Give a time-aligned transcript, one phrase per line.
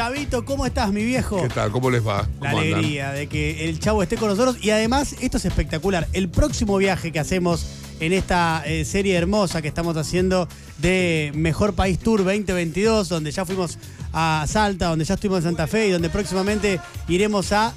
[0.00, 1.42] Chavito, ¿cómo estás, mi viejo?
[1.42, 1.70] ¿Qué tal?
[1.70, 2.26] ¿Cómo les va?
[2.40, 4.56] La alegría de que el chavo esté con nosotros.
[4.64, 6.08] Y además, esto es espectacular.
[6.14, 7.66] El próximo viaje que hacemos
[8.00, 13.44] en esta eh, serie hermosa que estamos haciendo de Mejor País Tour 2022, donde ya
[13.44, 13.76] fuimos
[14.14, 17.74] a Salta, donde ya estuvimos en Santa Fe y donde próximamente iremos a.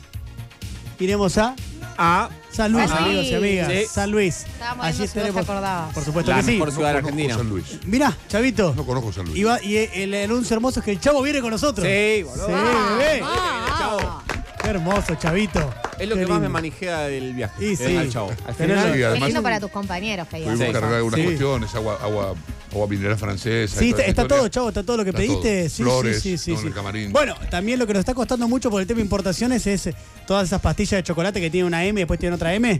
[1.02, 1.58] Iremos a.
[1.98, 3.04] A San Luis, Ah, sí.
[3.04, 3.72] amigos y amigas.
[3.72, 3.86] Sí.
[3.90, 4.46] San Luis.
[4.46, 5.94] Estábamos viendo si vos te acordabas.
[5.94, 6.52] Por supuesto la que sí.
[6.54, 7.36] mejor ciudad de No Argentina.
[7.38, 7.80] San Luis.
[7.86, 8.74] Mirá, Chavito.
[8.76, 9.38] No conozco San Luis.
[9.38, 11.86] Y, va- y el, anuncio hermoso es que el chavo viene con nosotros.
[11.88, 12.48] Sí, boludo.
[12.48, 12.54] Sí,
[12.98, 13.22] bebé.
[13.24, 14.22] Ah,
[14.62, 15.74] Qué hermoso, Chavito.
[16.00, 16.50] Es lo Qué que más me lindo.
[16.50, 17.66] manejea del viaje.
[17.66, 17.98] Y sí.
[17.98, 18.32] al chavo.
[18.48, 20.80] Al final, no- Sí, Qué además lindo para tus compañeros que digas tuvimos que eso.
[20.80, 21.26] cargar algunas Sí.
[21.26, 22.34] cuestiones, agua, agua,
[22.74, 23.80] agua mineral francesa.
[23.80, 25.70] Sí, está, todo, chavo, está todo lo que Está pediste.
[25.70, 27.08] Sí, Flores, sí, sí, sí.
[27.12, 29.90] Bueno, también lo que nos está costando mucho por el tema de importaciones es
[30.28, 32.72] todas esas pastillas de chocolate que tienen una M y después tienen otra M.
[32.72, 32.80] Eh,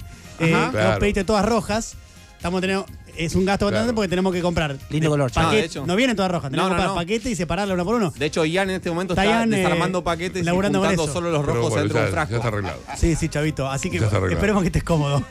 [0.72, 1.00] Claro.
[1.00, 1.94] pediste todas rojas.
[2.44, 3.96] Estamos teniendo, es un gasto bastante Claro.
[3.96, 4.76] porque tenemos que comprar.
[4.90, 5.86] Lindo de color, paquete- Ah, de hecho.
[5.88, 7.14] no vienen todas rojas, tenemos No, que no, comprar no.
[7.14, 8.12] paquete y separarla uno por uno.
[8.12, 10.90] de hecho, Ian en este momento Está está Ian, eh, desarmando paquetes y laburando con
[10.90, 11.14] juntando eso.
[11.14, 12.32] solo los rojos bueno, dentro de un ya, frasco.
[12.32, 12.80] ya está arreglado.
[12.98, 13.66] Sí, sí, chavito.
[13.70, 15.24] Así que esperemos que estés cómodo.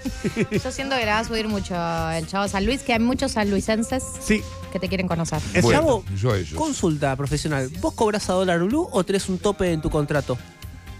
[0.50, 1.74] Yo siento que le va a subir mucho
[2.12, 4.40] el chavo San Luis, que hay muchos sanluisenses Sí.
[4.72, 5.40] que te quieren conocer.
[5.60, 6.54] Bueno, Chavo, yo a ellos.
[6.54, 7.68] Consulta profesional.
[7.82, 10.38] ¿Vos cobras a dólar blue o tenés un tope en tu contrato?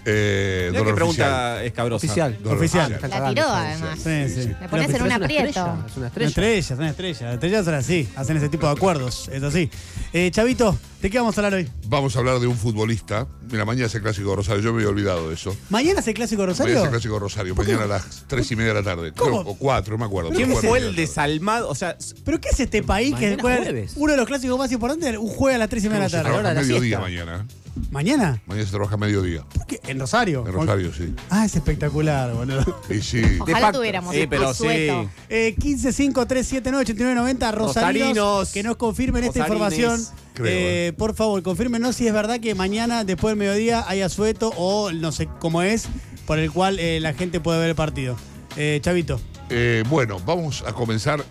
[0.05, 2.05] Eh, Mirá qué pregunta escabrosa.
[2.05, 2.37] Oficial.
[2.43, 2.99] Dólar Oficial.
[3.09, 3.99] La tiró además.
[3.99, 4.51] Sí, sí.
[4.59, 5.43] Me pones en un es una aprieto.
[5.45, 6.75] estrella, Es una estrella.
[6.77, 7.25] una estrella.
[7.25, 9.69] Las estrellas son así, hacen ese tipo de acuerdos, es así.
[10.11, 11.69] Eh, Chavito, ¿de qué vamos a hablar hoy?
[11.87, 13.27] Vamos a hablar de un futbolista.
[13.49, 14.61] Mira, mañana es el Clásico de Rosario.
[14.61, 15.55] Yo me había olvidado de eso.
[15.69, 16.77] ¿Mañana es el Clásico Mañana Rosario?
[16.79, 17.55] es el Clásico de Rosario.
[17.55, 19.11] Mañana a las tres y media de la tarde.
[19.13, 19.41] ¿Cómo?
[19.41, 20.31] Creo, o cuatro, no me acuerdo.
[20.31, 21.69] ¿Quién fue el la desalmado?
[21.69, 24.71] O sea, ¿Pero qué es este país que Mañana juega uno de los clásicos más
[24.71, 25.17] importantes?
[25.17, 26.43] Un juego a las 3 y media de la tarde.
[26.43, 27.45] la mediodía mañana.
[27.91, 28.41] ¿Mañana?
[28.45, 29.43] Mañana se trabaja mediodía.
[29.53, 29.79] ¿Por qué?
[29.87, 30.45] ¿En Rosario?
[30.45, 31.13] En Rosario, sí.
[31.29, 32.81] Ah, es espectacular, boludo.
[32.89, 33.21] Y sí.
[33.39, 35.03] Ojalá tuviéramos Sí, pero Asueto.
[35.03, 35.09] sí.
[35.29, 39.99] Eh, 15 5 3 7 9 89 90 Rosarinos, que nos confirmen esta información.
[40.33, 40.93] Creo, Eh, eh.
[40.93, 45.11] Por favor, confírmenos si es verdad que mañana, después del mediodía, hay asueto o no
[45.11, 45.87] sé cómo es,
[46.25, 48.15] por el cual eh, la gente puede ver el partido.
[48.55, 49.19] Eh, Chavito.
[49.49, 51.21] Eh, bueno, vamos a comenzar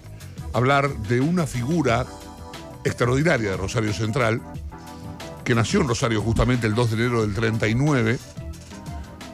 [0.52, 2.04] a hablar de una figura
[2.84, 4.40] extraordinaria de Rosario Central,
[5.44, 8.18] que nació en Rosario justamente el 2 de enero del 39,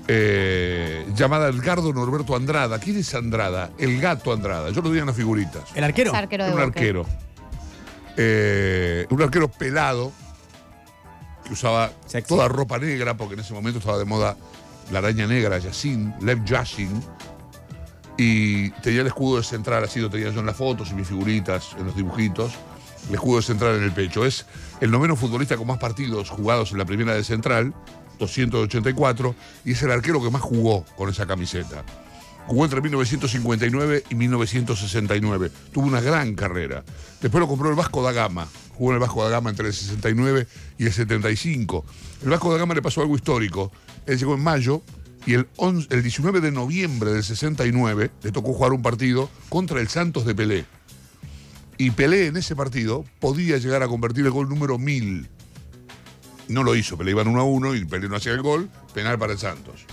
[0.08, 2.78] eh, llamada Edgardo Norberto Andrada.
[2.78, 3.70] ¿Quién es Andrada?
[3.78, 4.70] El gato Andrada.
[4.70, 5.64] Yo lo digo en las figuritas.
[5.74, 6.10] ¿El arquero?
[6.12, 6.66] Es arquero de un Boca.
[6.66, 7.06] arquero.
[8.16, 10.12] Eh, un arquero pelado
[11.44, 12.28] que usaba Sexy.
[12.28, 14.36] toda ropa negra, porque en ese momento estaba de moda
[14.90, 17.02] la araña negra, Yacine, Lev Yashin.
[18.16, 21.06] Y tenía el escudo de central, así lo tenía yo en las fotos y mis
[21.06, 22.52] figuritas, en los dibujitos.
[23.08, 24.24] El escudo de central en el pecho.
[24.24, 24.46] Es
[24.80, 27.74] el noveno futbolista con más partidos jugados en la primera de central,
[28.18, 31.84] 284, y es el arquero que más jugó con esa camiseta.
[32.46, 35.50] Jugó entre 1959 y 1969.
[35.72, 36.82] Tuvo una gran carrera.
[37.20, 38.48] Después lo compró el Vasco da Gama.
[38.74, 40.46] Jugó en el Vasco da Gama entre el 69
[40.78, 41.84] y el 75.
[42.22, 43.70] El Vasco da Gama le pasó algo histórico.
[44.06, 44.82] Él llegó en mayo
[45.26, 49.80] y el, 11 el 19 de noviembre del 69 le tocó jugar un partido contra
[49.80, 50.77] el Santos de Pelé.
[51.78, 55.28] Y Pelé en ese partido podía llegar a convertir el gol número 1000.
[56.48, 59.18] No lo hizo, Pelé iban 1 a 1 y Pelé no hacía el gol, penal
[59.18, 59.84] para el Santos.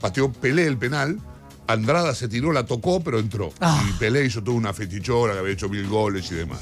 [0.00, 1.20] Pateó Pelé el penal,
[1.68, 3.52] Andrada se tiró, la tocó, pero entró.
[3.60, 3.84] Ah.
[3.88, 6.60] Y Pelé hizo toda una fetichora que había hecho mil goles y demás.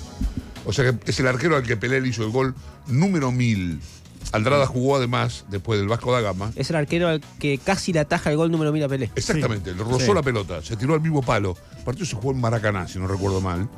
[0.67, 2.55] O sea que es el arquero al que Pelé le hizo el gol
[2.87, 3.81] número 1000.
[4.33, 6.51] Andrada jugó además, después del Vasco da Gama.
[6.57, 9.11] Es el arquero al que casi le ataja el gol número 1000 a Pelé.
[9.15, 10.13] Exactamente, le rozó Sí.
[10.15, 11.57] la pelota, se tiró al mismo palo.
[11.79, 13.69] El partido se jugó en Maracaná, si no recuerdo mal.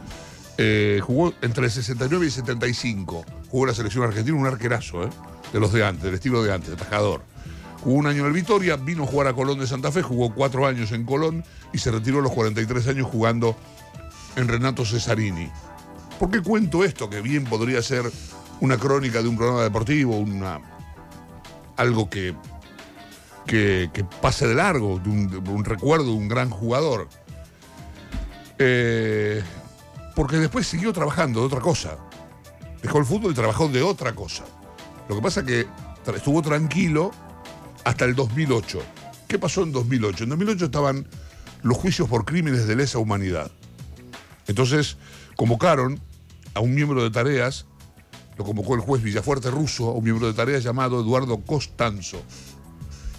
[0.59, 3.25] Eh, jugó entre el 69 y el 75.
[3.51, 5.11] Jugó la selección argentina, un arquerazo, ¿eh?
[5.53, 7.23] De los de antes, del estilo de antes, atajador.
[7.83, 10.35] Jugó un año en el Vitoria, vino a jugar a Colón de Santa Fe, jugó
[10.35, 13.57] cuatro años en Colón y se retiró a los 43 años jugando
[14.35, 15.51] en Renato Cesarini.
[16.19, 17.11] ¿Por qué cuento esto?
[17.11, 18.11] Que bien podría ser
[18.61, 20.61] una crónica de un programa deportivo, una,
[21.77, 22.35] algo que,
[23.47, 23.91] que,
[24.21, 27.09] pase de largo, de un, de un recuerdo de un gran jugador.
[28.59, 29.43] Eh,
[30.17, 31.97] porque después siguió trabajando de otra cosa.
[32.83, 34.45] Dejó el fútbol y trabajó de otra cosa.
[35.09, 35.67] Lo que pasa que
[36.05, 37.13] tra- estuvo tranquilo
[37.85, 38.81] hasta el 2008.
[39.29, 40.25] ¿Qué pasó en 2008?
[40.25, 41.07] En 2008 estaban
[41.63, 43.51] los juicios por crímenes de lesa humanidad.
[44.47, 44.97] Entonces
[45.37, 46.01] convocaron
[46.55, 47.67] a un miembro de tareas,
[48.39, 52.23] lo convocó el juez Villafuerte Russo, a un miembro de tareas llamado Eduardo Costanzo.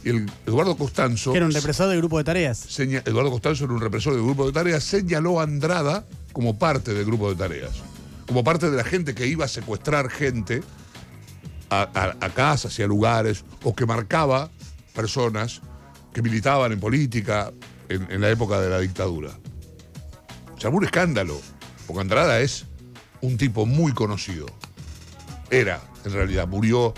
[0.04, 1.32] Y el Eduardo Costanzo...
[1.32, 2.58] Que era un represor del grupo de tareas.
[2.58, 6.06] seña- Eduardo Costanzo era un represor del grupo de tareas, señaló a Andrada
[6.38, 7.72] como parte del grupo de tareas,
[8.28, 10.62] como parte de la gente que iba a secuestrar gente
[11.72, 14.52] a, casas y a lugares, o que marcaba
[14.94, 15.64] personas
[16.14, 17.52] que militaban en política
[17.90, 19.32] en, la época de la dictadura.
[20.60, 21.42] Se armó un escándalo,
[21.88, 22.66] porque Andrada es
[23.22, 24.46] un tipo muy conocido.
[25.50, 26.94] Era, en realidad, murió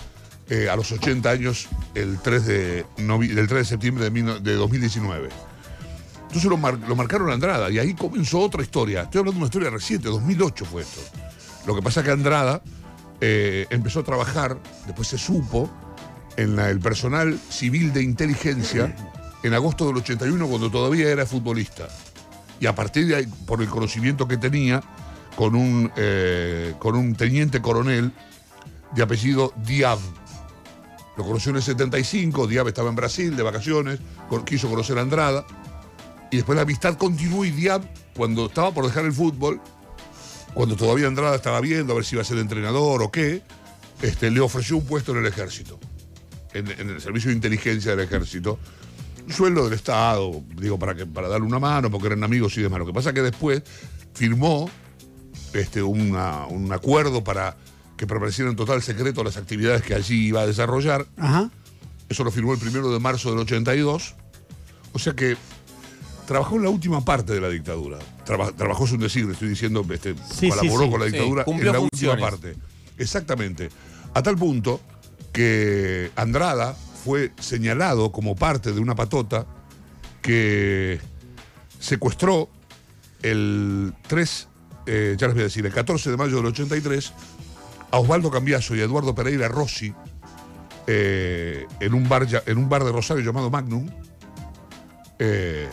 [0.49, 5.29] eh, a los 80 años el 3 de, del 3 de septiembre de 2019.
[6.29, 9.01] Entonces lo, mar- lo marcaron a Andrada y ahí comenzó otra historia.
[9.03, 11.01] Estoy hablando de una historia reciente, 2008 fue esto.
[11.65, 12.61] Lo que pasa es que Andrada
[13.19, 15.69] eh, empezó a trabajar, después se supo,
[16.37, 18.95] en el personal civil de inteligencia
[19.43, 21.87] en agosto del 81 cuando todavía era futbolista.
[22.59, 24.81] Y a partir de ahí, por el conocimiento que tenía,
[25.35, 28.11] con un, eh, con un teniente coronel
[28.93, 29.97] de apellido Diab.
[31.17, 33.99] Lo conoció en el 75, Diab estaba en Brasil de vacaciones,
[34.45, 35.45] quiso conocer a Andrada.
[36.31, 37.81] Y después la amistad continuó y Diab,
[38.15, 39.59] cuando estaba por dejar el fútbol,
[40.53, 43.41] cuando todavía Andrada estaba viendo a ver si iba a ser entrenador o qué,
[44.01, 45.79] este, le ofreció un puesto en el ejército,
[46.53, 48.59] en, en el servicio de inteligencia del ejército.
[49.29, 52.79] Sueldo del Estado, digo, para, que, para darle una mano, porque eran amigos y demás.
[52.79, 53.61] Lo que pasa es que después
[54.13, 54.69] firmó
[55.53, 57.55] este, una- un acuerdo para
[57.95, 61.05] que permaneciera en total secreto las actividades que allí iba a desarrollar.
[61.17, 61.49] Ajá.
[62.07, 64.15] Eso lo firmó el primero de marzo del 82.
[64.93, 65.37] O sea que
[66.29, 67.97] trabajó en la última parte de la dictadura.
[68.23, 70.91] Traba- trabajó es un decir, le estoy diciendo, este, Sí, colaboró sí, sí.
[70.91, 71.91] con la Sí, dictadura en la funciones.
[71.91, 72.55] última parte.
[72.99, 73.69] Exactamente.
[74.13, 74.79] A tal punto
[75.33, 79.47] que Andrada fue señalado como parte de una patota
[80.21, 80.99] que
[81.79, 82.47] secuestró
[83.23, 84.47] el 3,
[84.85, 87.11] eh, ya les voy a decir, el 14 de mayo del 83
[87.89, 89.93] a Osvaldo Cambiaso y a Eduardo Pereira Rossi
[90.85, 93.89] eh, en, un bar, en un bar de Rosario llamado Magnum.
[95.17, 95.67] eh,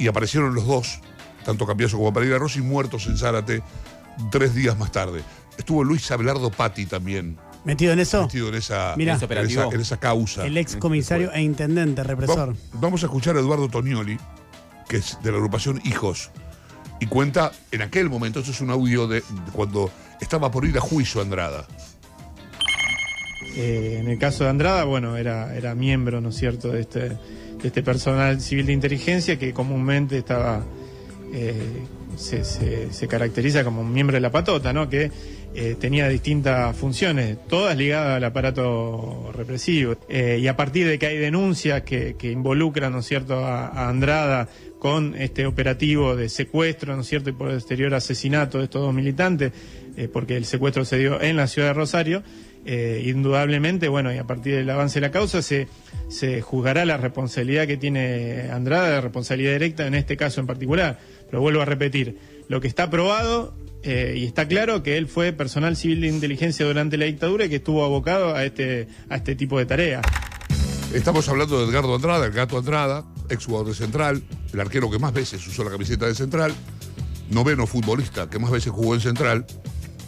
[0.00, 0.98] y aparecieron los dos,
[1.44, 3.62] tanto Cambiaso como Pereira Rossi, muertos en Zárate
[4.30, 5.22] tres días más tarde.
[5.56, 8.22] Estuvo Luis Abelardo Patti también ¿Metido en eso?
[8.22, 9.18] metido en esa, Mirá.
[9.20, 10.46] en esa, en esa causa.
[10.46, 12.54] El ex comisario e intendente, represor.
[12.54, 14.18] Va- Vamos a escuchar a Eduardo Tonioli,
[14.88, 16.30] que es de la agrupación Hijos,
[17.00, 19.22] y cuenta en aquel momento, esto es un audio de, de
[19.52, 21.66] cuando estaba por ir a juicio Andrada.
[23.56, 27.18] Eh, en el caso de Andrada, bueno, era, era miembro, ¿no es cierto?, de este,
[27.62, 30.64] este personal civil de inteligencia que comúnmente estaba,
[31.32, 31.54] eh,
[32.16, 35.10] se, caracteriza como un miembro de la patota, ¿no?, que
[35.52, 39.96] eh, tenía distintas funciones, todas ligadas al aparato represivo.
[40.08, 44.48] Eh, y a partir de que hay denuncias que, involucran, ¿no es cierto?, a, Andrada
[44.78, 48.94] con este operativo de secuestro, ¿no es cierto?, y por exterior asesinato de estos dos
[48.94, 49.52] militantes,
[50.12, 52.22] porque el secuestro se dio en la ciudad de Rosario,
[52.64, 55.68] eh, indudablemente, bueno, y a partir del avance de la causa se,
[56.08, 60.98] se juzgará la responsabilidad que tiene Andrada, la responsabilidad directa en este caso en particular.
[61.30, 62.18] Pero vuelvo a repetir,
[62.48, 66.66] lo que está probado eh, y está claro que él fue personal civil de inteligencia
[66.66, 70.02] durante la dictadura y que estuvo abocado a este, a este tipo de tareas.
[70.92, 74.22] Estamos hablando de Edgardo Andrada, el gato Andrada, ex jugador de Central,
[74.52, 76.52] el arquero que más veces usó la camiseta de Central,
[77.30, 79.46] noveno futbolista que más veces jugó en Central,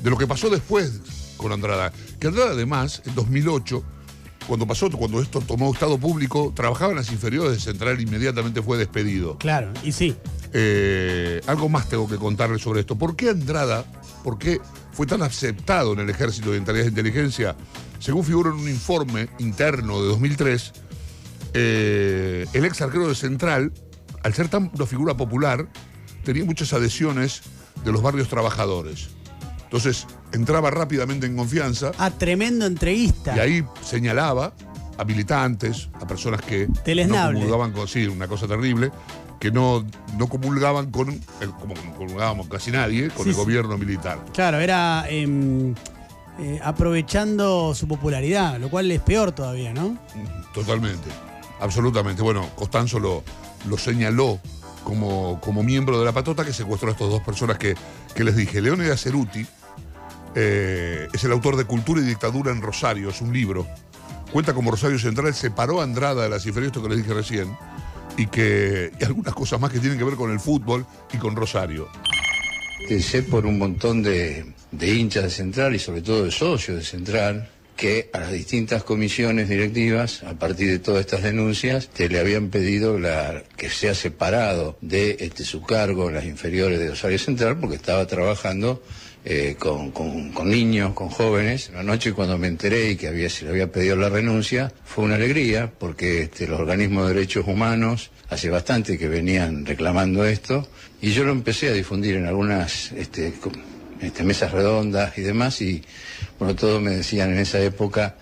[0.02, 1.92] de lo que pasó después con Andrada.
[2.18, 3.84] Que Andrada además, en 2008,
[4.46, 8.62] cuando pasó, cuando esto tomó estado público, trabajaba en las inferiores de Central e inmediatamente
[8.62, 9.38] fue despedido.
[9.38, 10.16] Claro, y sí.
[10.52, 12.96] Eh, algo más tengo que contarles sobre esto.
[12.96, 13.84] ¿Por qué Andrada,
[14.24, 14.60] por qué
[14.92, 17.56] fue tan aceptado en el ejército de tareas de inteligencia?
[17.98, 20.72] Según figura en un informe interno de 2003,
[21.54, 23.72] eh, el ex arquero de Central,
[24.22, 25.68] al ser tan una figura popular,
[26.24, 27.42] tenía muchas adhesiones
[27.84, 29.10] de los barrios trabajadores.
[29.72, 33.34] Entonces entraba rápidamente en confianza Ah, tremendo entrevista.
[33.34, 34.52] y ahí señalaba
[34.98, 36.74] a militantes, a personas que no
[37.32, 38.90] comulgaban con, sí, una cosa terrible,
[39.40, 39.82] que no,
[40.18, 41.08] no comulgaban con,
[41.40, 43.40] el- como comulgábamos casi nadie, con Sí, el sí.
[43.40, 44.22] gobierno militar.
[44.34, 45.74] Claro, era em,
[46.38, 49.96] eh, aprovechando su popularidad, lo cual es peor todavía, ¿no?
[50.52, 51.08] Totalmente,
[51.60, 52.20] absolutamente.
[52.20, 53.24] Bueno, Costanzo lo,
[53.66, 54.38] lo señaló
[54.84, 57.74] como, como miembro de la patota que secuestró a estas dos personas que,
[58.14, 58.60] que les dije.
[58.60, 59.46] Leónidas Ceruti
[60.34, 63.66] eh, es el autor de Cultura y Dictadura en Rosario, es un libro.
[64.32, 67.56] Cuenta como Rosario Central separó a Andrada de las inferiores, esto que les dije recién,
[68.16, 71.36] y que y algunas cosas más que tienen que ver con el fútbol y con
[71.36, 71.88] Rosario.
[73.00, 76.84] sé por un montón de, de hinchas de Central y sobre todo de socios de
[76.84, 82.20] Central que a las distintas comisiones directivas, a partir de todas estas denuncias, te le
[82.20, 87.18] habían pedido la, que sea separado de este, su cargo en las inferiores de Rosario
[87.18, 88.82] Central porque estaba trabajando
[89.24, 91.70] eh, con, con- con niños, con jóvenes.
[91.72, 95.04] La noche cuando me enteré y que había, se le había pedido la renuncia, fue
[95.04, 100.66] una alegría porque este, los organismos de derechos humanos hace bastante que venían reclamando esto
[101.00, 103.32] y yo lo empecé a difundir en algunas este,
[104.00, 105.82] este, mesas redondas y demás y
[106.38, 108.16] bueno, todos me decían en esa época,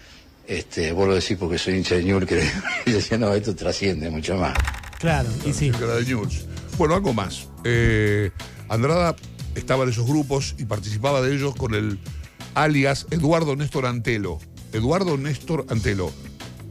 [0.46, 2.28] este, vos lo decís porque soy hincha de Newell's,
[2.86, 4.54] y decía, no, esto trasciende mucho más.
[4.98, 5.70] Claro, y sí.
[5.70, 6.16] que.
[6.76, 7.46] Bueno, algo más.
[7.64, 8.30] Eh,
[8.68, 9.14] Andrada
[9.60, 11.98] estaba en esos grupos y participaba de ellos con el
[12.54, 14.38] alias Eduardo Néstor Antelo.
[14.72, 16.10] Eduardo Néstor Antelo.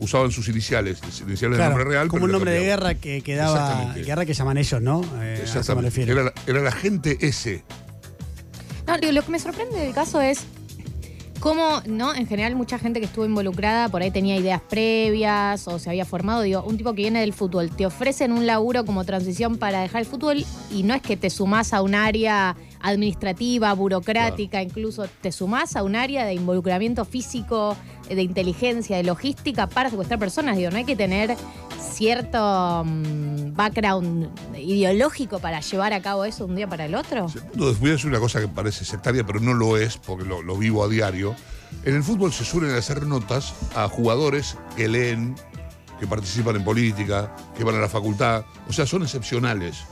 [0.01, 2.07] Usaban sus iniciales, las iniciales Claro, del nombre real.
[2.07, 3.59] como un nombre de guerra que, que daba.
[3.59, 4.03] Exactamente.
[4.03, 5.01] Guerra que llaman ellos, ¿no?
[5.01, 5.89] Eh, a eso me Exactamente.
[5.89, 6.11] refiero.
[6.13, 7.63] Era, la- era la gente S.
[8.87, 10.45] No, digo, lo que me sorprende del caso es
[11.41, 12.15] cómo, ¿no?
[12.15, 16.05] En general, mucha gente que estuvo involucrada por ahí tenía ideas previas o se había
[16.05, 16.41] formado.
[16.43, 20.01] Digo, un tipo que viene del fútbol, te ofrecen un laburo como transición para dejar
[20.01, 25.31] el fútbol y no es que te sumás a un área administrativa, burocrática, incluso te
[25.31, 27.75] sumás a un área de involucramiento físico,
[28.07, 30.57] de inteligencia, de logística para secuestrar personas.
[30.57, 31.35] Digo, no hay que tener
[31.79, 37.27] cierto mm, background ideológico para llevar a cabo eso de un día para el otro.
[37.55, 40.41] No, voy a decir una cosa que parece sectaria, pero no lo es, porque lo,
[40.41, 41.35] lo vivo a diario.
[41.83, 45.35] En el fútbol se suelen hacer notas a jugadores que leen,
[45.99, 48.45] que participan en política, que van a la facultad.
[48.67, 49.83] O sea, son excepcionales.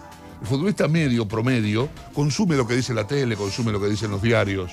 [0.42, 4.22] El futbolista medio, promedio, consume lo que dice la tele, consume lo que dicen los
[4.22, 4.72] diarios.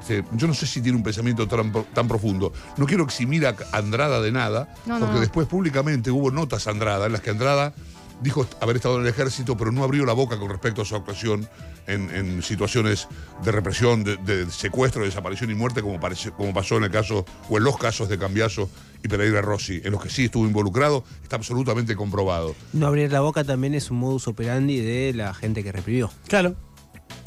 [0.00, 2.52] Este, Yo no sé si tiene un pensamiento tan, pro- tan profundo.
[2.76, 5.20] No quiero eximir a Andrada de nada, No, porque no.
[5.20, 7.72] después públicamente hubo notas a Andrada en las que Andrada
[8.20, 10.94] dijo haber estado en el ejército, pero no abrió la boca con respecto a su
[10.96, 11.48] actuación
[11.86, 13.08] en, en situaciones
[13.44, 17.24] de represión, de, de secuestro, desaparición y muerte, como, parece- como pasó en el caso,
[17.48, 18.68] o en los casos de Cambiaso
[19.02, 22.54] y Pereira Rossi, en los que sí estuvo involucrado, está absolutamente comprobado.
[22.74, 26.10] No abrir la boca también es un modus operandi de la gente que reprimió.
[26.28, 26.54] Claro.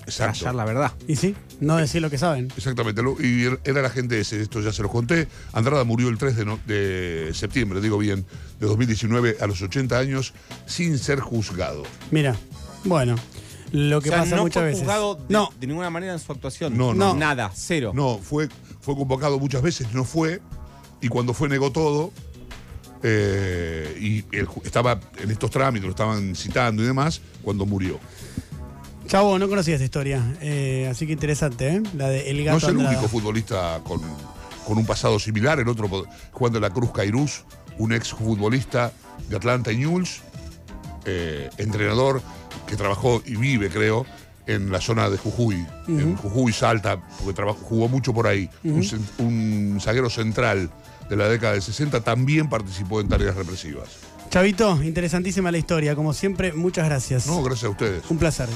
[0.06, 0.40] Exacto.
[0.40, 0.92] Callar la verdad.
[1.08, 2.52] Y sí, no decir lo que saben.
[2.58, 5.28] Exactamente, lo- y er- era la gente ese, esto ya se los conté.
[5.54, 8.26] Andrada murió el 3 de, no- de septiembre, digo bien,
[8.60, 10.34] de 2019 a los 80 años,
[10.66, 11.84] sin ser juzgado.
[12.12, 12.36] Mira,
[12.84, 13.16] bueno,
[13.72, 14.80] lo que o sea, pasa no muchas fue veces.
[14.82, 16.78] juzgado de, no, de ninguna manera en su actuación.
[16.78, 17.16] No, no.
[17.16, 17.92] Nada, cero.
[17.96, 18.50] No, fue,
[18.82, 20.42] fue convocado muchas veces, no fue,
[21.02, 22.12] y cuando fue negó todo,
[23.02, 28.00] eh, y ju- estaba en estos trámites, lo estaban citando y demás, cuando murió.
[29.14, 30.24] Chavo, no conocía esa historia.
[30.42, 31.84] eh, así que interesante, ¿eh?
[31.96, 32.90] La de El No Gato es el Andrada.
[32.98, 34.02] único futbolista con,
[34.66, 35.88] con un pasado similar, el otro
[36.32, 37.44] Juan de la Cruz Cairús,
[37.78, 38.92] un ex futbolista
[39.30, 40.22] de Atlanta y Newell's,
[41.06, 42.24] eh, entrenador
[42.66, 44.08] que trabajó y vive, creo,
[44.48, 48.50] en la zona de Jujuy, en Jujuy, Salta, porque trabajó, jugó mucho por ahí.
[48.64, 48.84] un,
[49.20, 50.72] un zaguero central
[51.08, 53.90] de la década del 60 también participó en tareas represivas.
[54.32, 55.96] Chavito, interesantísima la historia.
[55.96, 57.28] Como siempre, muchas gracias.
[57.28, 58.04] No, gracias a ustedes.
[58.10, 58.50] Un placer.